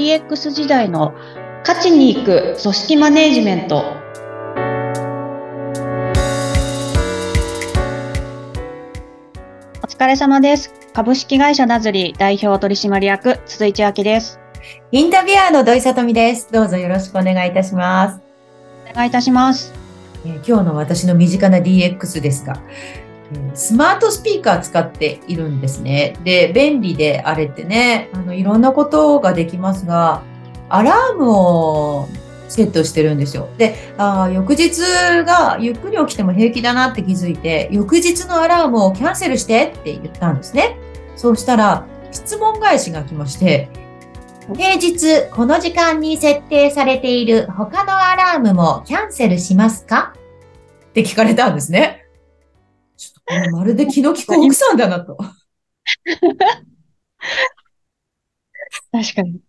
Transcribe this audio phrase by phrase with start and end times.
[0.00, 1.12] DX 時代の
[1.62, 3.84] 価値に行く組織マネジメント。
[9.82, 10.72] お疲れ様です。
[10.94, 14.40] 株式会社ナズリ代表取締役、鈴井千明です。
[14.90, 16.50] インタビュアーの土井さとみです。
[16.50, 18.20] どうぞよろしくお願いいたします。
[18.90, 19.74] お願いいたします。
[20.24, 23.09] えー今日の私の身近な DX ですが、えー
[23.54, 26.16] スマートスピーカー使っているんですね。
[26.24, 30.22] で、便利であれってね、あの、いろんなことができますが、
[30.68, 32.08] アラームを
[32.48, 33.48] セットしてるんですよ。
[33.58, 34.80] で、あ翌日
[35.24, 40.76] がゆっくり起きても平気だなって気づいて、翌日のアラームをキャンセルしてって言ったんですね。
[41.16, 43.68] そうしたら、質問返しが来まして、
[44.56, 50.14] 平日この時間に設定されている他のアラームもキャンセルしますか？
[50.88, 51.99] って聞かれたんですね。
[53.52, 55.16] まるで気の利く奥さんだなと。
[58.92, 59.40] 確かに。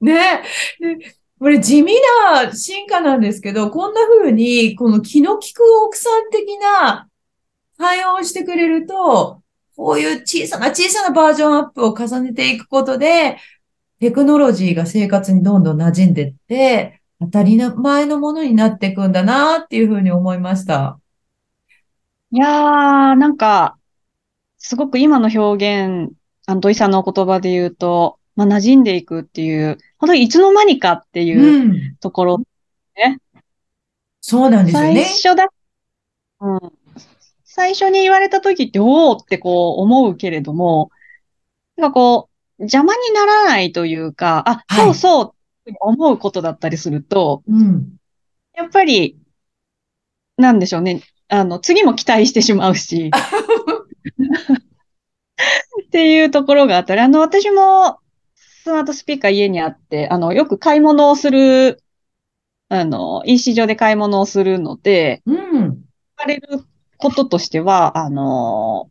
[0.00, 0.42] ね。
[0.78, 1.92] でこれ地味
[2.30, 7.08] な進化なんですけど、こんな風に、この気の利く奥さん的な
[7.76, 9.42] 対応をしてくれると、
[9.74, 13.38] こういう小さな小さなバージョンアップを重ねていくことで、
[13.98, 21.00] テクノロジーが生活にどんどん馴染んでって、当たり前のものになっていくんだなっていうふうに思いました。
[22.34, 23.78] いやー、なんか、
[24.56, 26.14] すごく今の表現、
[26.46, 31.96] あの、土井さんのお言葉で言うと、まあ、馴染んでいくっていう、本当にいつの間にかっていううん。
[31.96, 32.42] ところ、
[34.22, 35.02] そうなんですよ最ね。
[35.02, 35.46] 初だ、
[36.40, 36.60] うん。
[37.44, 40.90] 最初に言われた時って、おーってこう思うけれども、
[41.76, 47.96] なんかこう、邪魔にならないというか、あ、はいそうそうって思うことだったりすると、うん。
[48.54, 49.18] やっぱり、
[50.38, 51.02] なんでしょうね。
[51.34, 53.10] あの、次も期待してしまうし、
[55.86, 58.00] っていうところがあったり、あの、私も
[58.34, 61.82] スマートスピーカー家にあって、あの、よく買い物をする、
[62.68, 65.40] あの、EC 上で買い物をするので、うん。
[65.40, 65.70] 言
[66.18, 66.64] われる
[66.98, 68.90] こととしては、あの、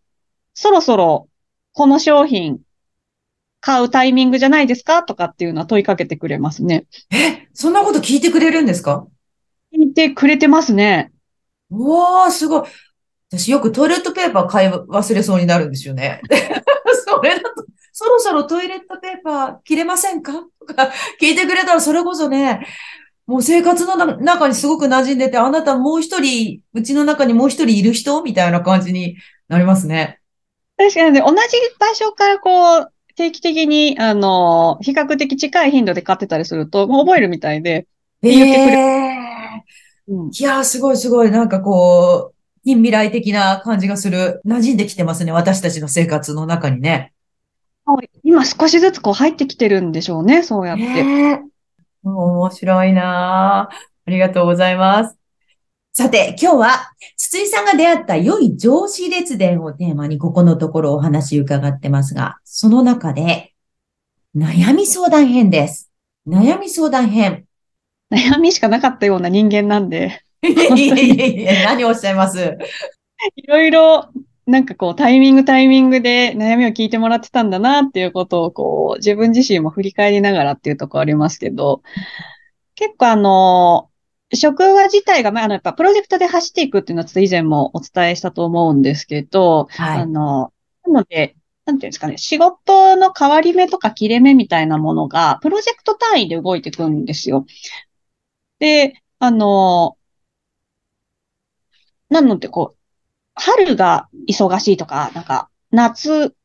[0.56, 1.28] そろそろ
[1.74, 2.60] この商品
[3.60, 6.86] 買うタイミングじゃないですかとかっていうのは問いかけてくれますね。
[7.12, 9.06] え、そんなこと聞いてくれるんですか？
[9.74, 11.12] 聞いてくれてますね。
[11.72, 12.64] うわー、すごい。
[13.32, 16.22] 私よくトイレットペーパー買い忘れそうになるんですよね。
[17.06, 20.34] それだと、そろそろトイレットペーパー切れませんか？
[20.68, 22.68] とか聞いてくれたらそれこそね、
[23.26, 28.22] もう生活のな中にすごく馴染んでて、あなたもう一人、うちの中にもう一人いる人？
[28.22, 29.16] みたいな感じに
[29.48, 30.20] なりますね。
[30.78, 31.36] 確かにね、同じ
[31.80, 37.88] 場所からこう、定期的に、あの、比較的近い頻度で買ってたりすると、もう覚えるみたいで、
[38.24, 39.41] 言ってくれえ
[40.12, 44.42] うん、ー、いやー、すごいすごい、なんかこう、近未来的な感じがする。
[44.46, 47.14] 馴染んできてますね、私たちの生活の中にね。
[48.24, 50.84] 今少しずつこう入ってきてるんでしょうね、そうやって。
[50.84, 51.40] ねえ。
[52.04, 53.70] 面白いなあ。
[54.06, 55.18] ありがとうございます。
[55.94, 63.54] さて、今日は、筒井さんが出会った良い上司列伝をテーマに、ここのところお話伺ってますが、その中で、
[64.36, 65.92] 悩み相談編です。
[66.28, 67.46] 悩み相談編。
[68.12, 72.58] 悩みしかなかったような人間なんで、 何をおっしゃいます？
[73.36, 74.10] いろいろ、
[74.48, 81.84] なんかこう、タイミングタイミングで悩みを聞いてもらってたんだなっていうことを、こう、自分自身も振り返りながらっていうところありますけど、
[82.76, 83.90] 結構あの、
[84.34, 90.02] 職場自体が、まあ、あの、やっぱプロジェクトで走っていくっていうのはちょっと以前もお伝えしたと思うんですけど、はい。
[90.02, 90.52] あの、
[90.88, 91.36] なので、
[91.66, 97.46] なんていうんですかね、仕事の変わり目とか切れ目みたいなものが、プロジェクト単位で動いていくんですよ。
[98.62, 99.98] で、あの、
[102.10, 102.78] なので、こう、
[103.34, 106.36] 春が忙しいとか、なんか、夏、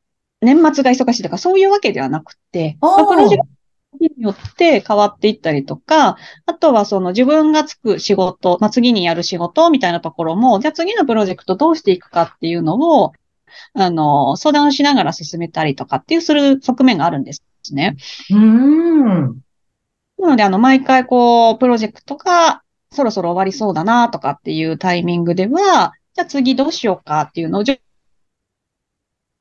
[0.40, 6.16] 年末が忙しいとか、そういうわけではなくて、まあプロジェクトによって変わっていったりとか、
[6.46, 13.12] あとはその自分がつく仕事、まあ、次にやる仕事みたいなところも、じゃあ次のプロジェクトどうしていくかっていうのを、
[13.74, 17.42] あの、相談をしながら進めたりとかっていうする側面があるんです
[17.72, 17.96] ね。
[18.30, 19.45] うーん。
[20.18, 27.64] なので、あの、毎回こう、プロジェクトがそろそろ終わりそうだなとかっていうタイミングでは、じゃあ次どうしようかっていうのを、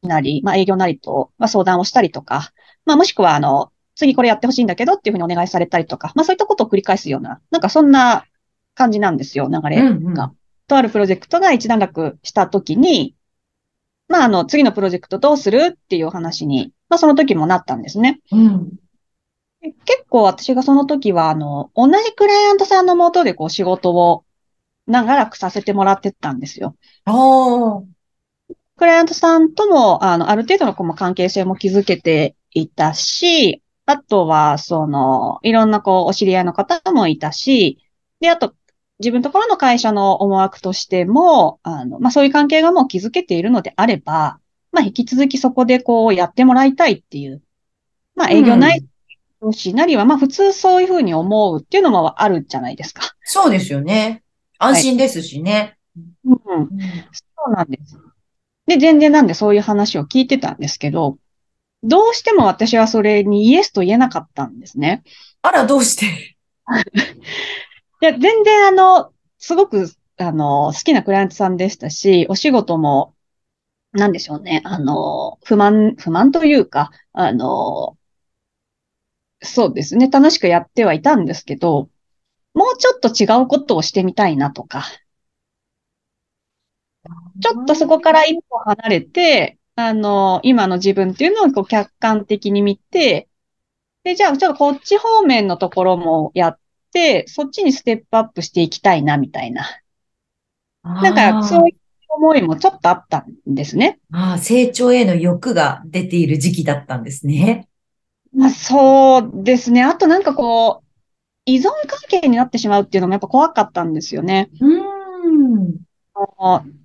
[0.03, 2.51] なり、まあ営業なりと、まあ相談をしたりとか、
[2.85, 8.25] まあもしくはあの、次これやってほしいんだけどっていうふうにお願いされたりとか、まあそういったことを繰り返すような、なんかそんな
[8.73, 9.89] 感じなんですよ、流れが。
[9.89, 10.35] うんうん
[10.67, 13.15] とあるプロジェクトが一段落したときに、
[14.07, 18.19] まああの、次のプロジェクトどうするっていうお話に、まあその時もなったんですね。
[18.31, 18.71] うん。
[19.65, 24.23] で結構私がその時は、あの、同じクライアントさんのもとでこう仕事を
[24.85, 26.75] 長らくさせてもらってたんですよ。
[28.77, 37.79] クライアントさんとも、あの、ある程度のこう関係性も築けていたし、あとは、その、いろんなこう、お知り合いの方もいたし、
[38.19, 38.53] で、あと、
[38.99, 44.39] 自分のところの会社の思惑としても、あの、まあ、そういう関係がもう築けているのであれば、
[44.71, 47.41] まあ、引き続きそこでこう、やってもらいたいっていう、
[48.15, 48.73] まあ、営業な
[49.49, 53.15] い上司なりは、まあ、普通そういうふうに思うっていうのもあるじゃないですか。
[53.23, 54.23] そうですよね。
[54.57, 55.77] 安心ですしね。
[56.25, 56.37] うん。
[56.37, 57.97] そうなんです。
[58.67, 61.17] で、全然なんでそういう話を聞いてたんですけど、
[61.83, 65.03] どうしても私はそれにイエスと言えなかったんですね。
[65.41, 66.05] あら、どうして？
[68.01, 73.13] いや、全然あの、すごく、あの、好きなクライアントさんでしたし、お仕事も、
[73.91, 77.97] なんでしょうね、あの、不満、不満というか、あの、
[79.45, 81.89] そうですね、楽しくやってはいたんですけど、
[82.53, 84.85] もうちょっと違うことをしてみたいなとか、
[87.41, 93.27] ちょっとそこから一歩離れて、あの、今の自分っていうのをこう客観的に見て、
[94.03, 96.59] で、じゃあちょっとこっち方面のところもやっ
[96.93, 99.65] て、そっちにステップアップしていきたいな、みたいな。
[100.83, 101.77] なんか、そういう
[102.09, 103.99] 思いもちょっとあったんですね。
[104.11, 107.67] ああ、成長への欲が出ている時期だったんですね。
[108.35, 109.83] まあ、そうですね。
[109.83, 110.85] あとなんかこう、
[111.45, 114.49] 依存関係になってしまうっていうのもやっぱ怖かったんですよね。
[114.59, 115.75] うん。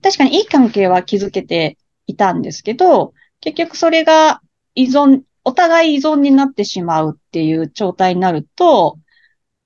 [0.03, 4.43] 確かにいい関係は築けていたんですけど、結局それが
[4.75, 8.99] 依存、お互い依存になってしまうっていう状態になると、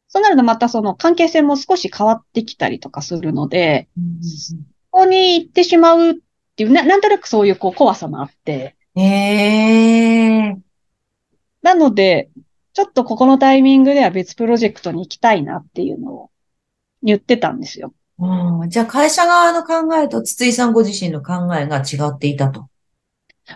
[0.08, 4.54] そうなるとまたその関係性も少し変わってきたりとかするので、うん、そ
[4.90, 6.14] こに行ってしまうっ
[6.56, 8.76] ていう、ななんとなくそういうこう怖さもあって。
[8.94, 10.56] へえ。
[11.64, 12.28] なので、
[12.74, 16.30] ちょっとここのタイミングでは別プロジェクトに行きたいなっていうのを
[17.02, 17.94] 言ってたんですよ。
[18.18, 22.68] うん、じゃあ会社側の考えと筒井さんご自身の考えが違っていたと。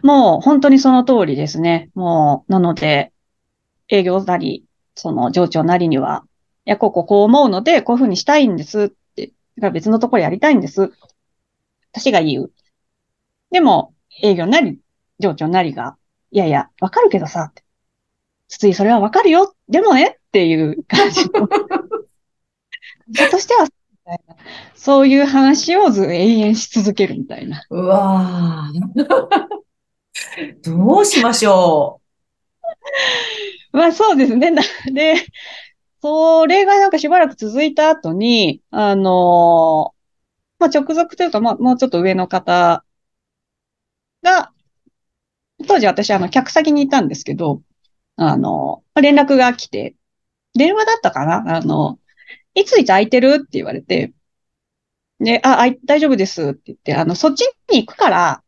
[0.03, 1.91] もう本当にその通りですね。
[1.95, 3.13] もう、なので、
[3.89, 4.65] 営業なり、
[4.95, 6.25] その上長なりには、
[6.65, 10.93] いや、こここう思うので、こういうふうにしたいんですって、だから別のところやりたいんです。
[11.93, 12.53] 私が言う。
[13.51, 14.79] でも、営業なり、
[15.19, 15.97] 上長なりが、
[16.31, 17.68] いやいや、わかるけどさ、って。
[18.49, 19.55] 筒井、それはわかるよ。
[19.69, 21.49] でもね、っていう感じの。
[23.31, 23.69] としては、
[24.75, 27.63] そういう話をず永遠し続けるみたいな。
[27.71, 28.71] うわ
[30.63, 32.01] どうしましょ
[33.73, 33.77] う。
[33.77, 34.53] まあそうですね。
[34.93, 35.15] で、
[36.01, 39.95] それがなんかしばらく続いた後に、あの、
[40.59, 42.85] まあ直属というか、まあもうちょっと上の方
[44.23, 44.53] が、
[45.67, 47.63] 当時私あの客先にいたんですけど、
[48.21, 49.95] あの、連絡が来て、
[50.55, 51.57] 電話だったかな？
[51.57, 52.01] あの、
[52.55, 53.37] いついつ空いてる？
[53.37, 54.13] って言われて、
[55.21, 58.43] で、あ、あ大丈夫ですって言って、あの、そっちに行くから、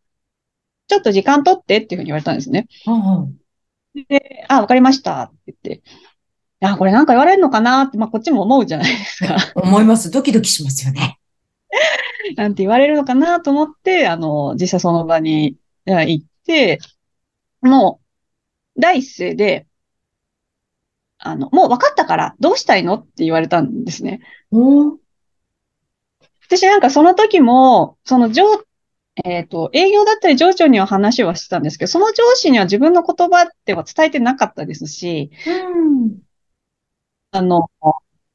[0.88, 2.66] ちょっと時間取ってっていうふうに言われたんですね。
[2.86, 5.82] うんうん、で、あ、わかりましたって言って、
[6.62, 7.84] あ、これなんか言われるのかな？
[7.84, 9.36] って、まあ、こっちも思うじゃないですか。
[9.54, 10.10] 思います。
[10.10, 11.20] ドキドキしますよね。
[12.36, 13.40] なんて言われるのかな？
[13.40, 15.56] と思って、あの、実際その場に
[15.86, 16.80] 行って、
[17.62, 17.99] もう、
[18.80, 19.66] 第一声で、
[21.18, 24.20] あの、もう分かったからどうしたいのって言われたんですね。
[26.42, 28.44] 私なんかその時も、その上、
[29.24, 36.18] えっ、ー、と、営業だったり上長には話はしてたんですけど、その上司には自分の言葉では伝えてなかったですし、うん、
[37.32, 37.70] あの、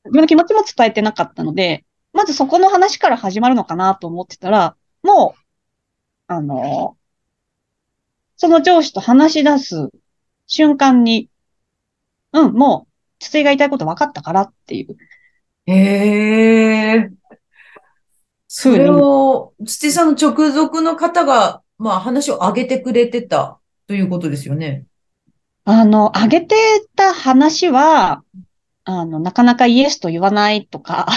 [0.05, 5.41] 自分の気持ちも伝えてなかったので、まずそこの話から始まるのかなと思ってたら、もう、
[6.27, 6.98] あの、
[8.38, 9.89] その上司と話し出す
[10.47, 11.29] 瞬間に、
[12.33, 14.95] うん、もう、筒井が言いたいこと分かったからっていう。
[15.65, 17.09] へえ。
[18.47, 24.85] それを、土さんの直属の方が、まあ話を上げてくれてたということですよね。
[25.65, 26.55] あの、上げて
[26.95, 28.23] た話は、
[28.83, 31.07] あの、なかなかイエスと言わないとか、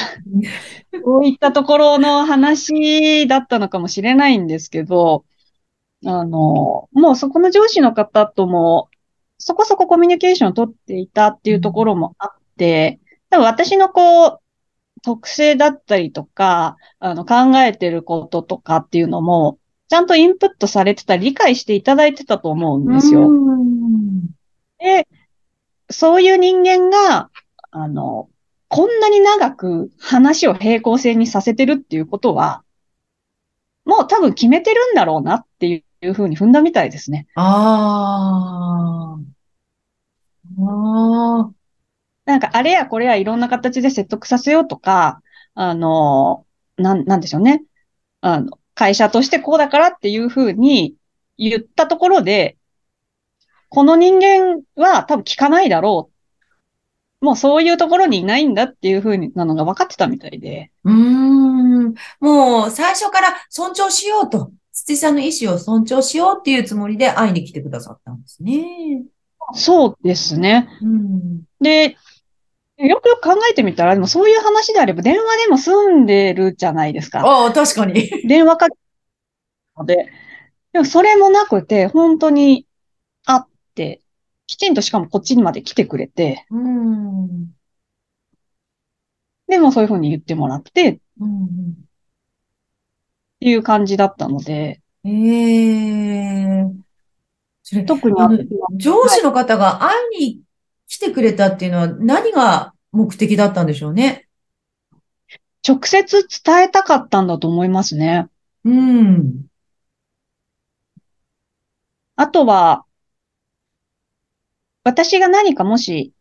[1.05, 5.25] こういったところの話だったのかもしれないんですけど、
[6.07, 8.89] あの、もうそこの上司の方とも
[9.49, 13.01] そこそこコミュニケーションを取っていたっていうところもあって、
[13.31, 14.41] 多分私のこう、
[15.03, 23.31] 特性だったりとか、あの、考えてることとかっていうのも、ちゃんとインプットされてた、理解していただいてたと思うんですよ。
[24.81, 25.09] で、
[25.89, 27.31] そういう人間が、
[27.71, 28.29] あの、
[28.69, 32.65] こんなに長く話を平行線にさせてるっていうことは、
[33.87, 35.67] もう多分決めてるんだろうなって
[36.03, 37.29] いうふうに踏んだみたいですね。
[37.35, 39.38] ああ。
[40.59, 41.53] ああ。
[42.25, 45.23] なんか、あれやこれやいろんな形で説得させようとか、
[45.55, 46.47] あの、
[46.77, 47.65] なん、なんでしょうね。
[48.21, 50.95] あの、会社としてこうだからっていうふうに
[51.37, 52.57] 言ったところで、
[53.71, 56.11] この人間は多分聞かないだろ
[57.21, 57.25] う。
[57.25, 60.71] もうそういうところにいないんだっていうふうなのが分かってたみたいで。
[60.85, 61.95] うーん。
[62.21, 64.53] もう最初から尊重しようと。
[64.73, 69.03] 筒井さんの意思を尊重しようっていうつもりで会いに来てくださったんですね。
[69.55, 70.69] そうですね。
[70.83, 71.43] うん。
[71.61, 71.97] で、
[72.79, 77.21] よくよく考えてみたら、でもそういう話であれば電話でも済んでるじゃないですか。
[77.21, 78.09] ああ、確かに。
[78.27, 78.77] 電話かけ
[79.77, 80.11] ので。
[80.73, 82.67] でもそれもなくて、本当に
[83.25, 83.43] 会っ
[83.75, 84.01] て、
[84.47, 87.53] きちんとしかもこっちにまで来てくれて、うん。
[89.49, 91.75] でもそういうふうに言ってもらってっうん。
[93.41, 96.88] ていう感じだったので、ええそれ、
[97.87, 98.17] 特に
[98.77, 100.41] 上司の方が会いに
[100.87, 104.27] 来てくれたっていうのは何が目的だったんでしょうね？
[105.67, 108.29] 直接伝えたかったんだと思いますね。
[108.65, 109.47] うん。
[112.17, 112.85] あとは、
[114.83, 116.13] 私が何かもし、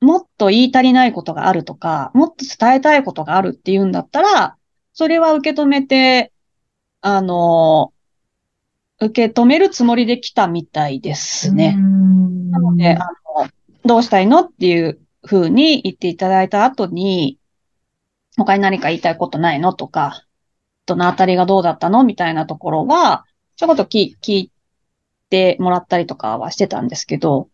[0.00, 4.56] もっと言い足りないことがあるとか、もっと伝えたいことがあるっていうんだったら、
[4.94, 6.32] それは受け止めて、
[7.02, 7.92] あの、
[9.06, 11.76] 受け止めるつもりで来たみたいですね。
[12.50, 13.48] なので、あの、
[13.84, 17.38] どうしたいのっていうふうに言っていただいた後に、
[18.36, 20.24] 他に何か言いたいことないのとか、
[20.86, 23.24] どのあたりがどうだったのみたいなところは、
[23.56, 24.52] ちょこっと聞聞い
[25.30, 27.48] てもらったりとかはしてたんですけど、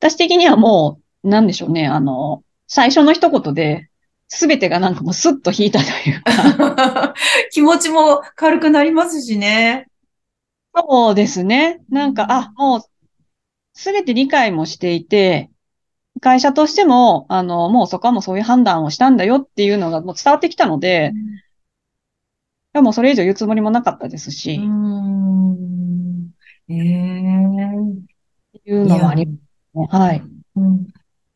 [0.00, 3.88] 私的にはもう、なんでしょうね、あの、最初の一言で、
[4.28, 7.14] すべてがなんかもうスッと引いたというか、
[7.52, 9.88] 気持ちも軽くなりますしね。
[10.74, 11.80] そうですね。
[11.88, 12.80] なんか、あ、もう、
[13.74, 15.50] すべて理解もしていて、
[16.20, 26.30] 会社としても、あの、もうそこはもうそういう判断をしたんだよっていうのがもう伝わってきたので、いやもうそれ以上言うつもりもなかったですうし、ん。
[26.68, 29.88] ええっていうのもありますね。
[29.90, 30.22] はい。
[30.56, 30.86] うん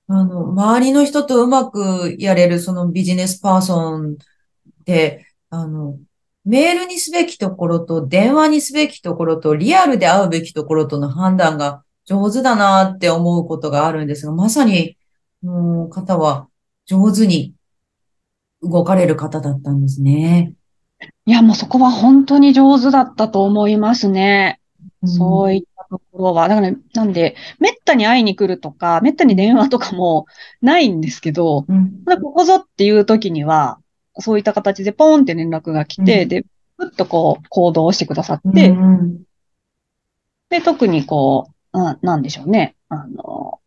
[0.08, 5.98] あの、周りの人とうまくやれるそのビジネスパーソンって、あの、
[6.44, 14.96] メールにすべきところと電話にすべきところとリアルで会うべきところとの判断が上手だなって思うことがあるんですが、まさに、
[15.42, 16.48] の方は
[16.86, 17.54] 上手に
[18.62, 20.54] 動かれる方だったんですね。
[21.26, 24.58] いや、もうそこは本当に上手だったと思いますね。
[25.04, 26.48] そういいったところは。
[26.48, 30.26] だからね、なんで、めったに会いに来るとか、めったに電話とかも
[30.60, 32.04] ないんですけど、うん。
[32.04, 33.80] ここぞっていう時には、
[34.18, 36.44] そういった形でポーンって連絡が来て、うんで、
[36.76, 39.22] ふっとこう、行動してくださっうて、ん
[40.50, 42.76] で、特にこう、うん、なんでしょうね。
[42.88, 43.60] あの、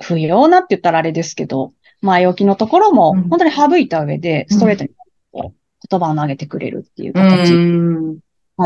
[0.00, 4.90] 不要なって言ったらあれですけど、前置きのところもうん本当に省いた上で、うんストレートに
[5.90, 8.18] 言葉を投げてくれるっていうう形ん。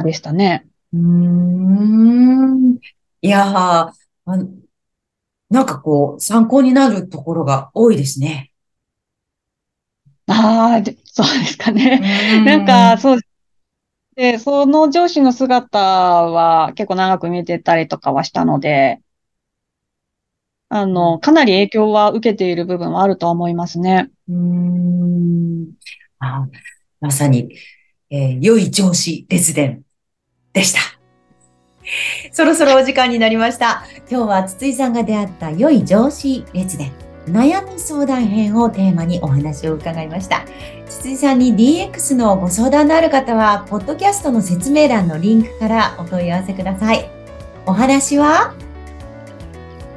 [0.04, 0.66] でしたね。
[0.92, 2.78] うーん。
[3.20, 3.92] いやー、
[4.26, 4.48] あの
[5.50, 8.52] なんかこう、参考になるところが多いですね。
[10.26, 12.00] ああ、でそうですかね。
[12.44, 13.20] なんか、そう
[14.16, 19.00] で、その上司の姿は結構長く見てたりとかはしたので、
[20.70, 24.10] あの、かなり影響は受けている部分はあるとは思いますね。
[24.28, 25.72] うーん。
[26.18, 26.46] あ、
[27.00, 27.54] まさに、
[28.10, 29.82] えー良い上司列伝
[30.58, 30.80] でした。
[32.32, 33.84] そろそろお時間になりました。
[34.10, 36.92] 今日は筒井さんが出会った良い上司列伝、
[37.26, 40.44] 悩み相談編をテーマにお話を伺いました。
[40.88, 47.08] 筒井さんに DX のご相談のある方は、ポッドキャストの説明欄のリンクからお問い合わせください。
[47.64, 48.54] お話は？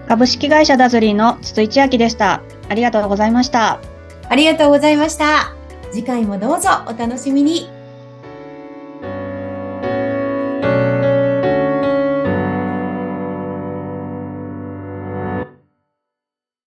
[0.07, 2.41] 株式会社ダズリーの筒井千明でした。
[2.69, 3.81] ありがとうございました。
[4.29, 5.55] ありがとうございました。
[5.91, 7.80] 次回もどうぞお楽しみに。